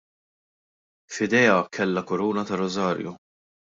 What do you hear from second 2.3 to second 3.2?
tar-rużarju.